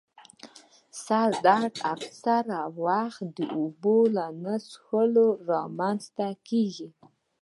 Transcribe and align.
سر 1.03 1.29
درد 1.45 1.73
اکثره 1.93 2.61
وخت 2.85 3.21
د 3.37 3.39
اوبو 3.57 3.97
نه 4.43 4.53
څیښلو 4.65 5.27
رامنځته 5.49 6.27
کېږي. 6.47 6.89